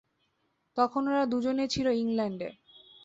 [0.77, 2.49] তখন ওরা দুজনেই ছিল ইংলণ্ডে।